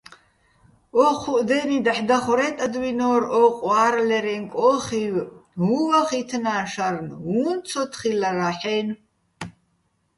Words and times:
ო́ჴუჸ 1.05 1.25
დე́ნი 1.49 1.77
დაჰ̦ 1.85 2.03
დახვრე́ტადვინორ 2.07 3.23
ო 3.41 3.43
ყვა́რლერეჼ 3.57 4.37
კოხივ, 4.53 5.13
უ̂ჼ 5.75 5.81
ვახითნა 5.87 6.55
შარნ, 6.73 7.07
უ̂ჼ 7.37 7.51
ცო 7.67 7.81
თხილლარა́ჰ̦-აჲნო̆. 7.91 8.97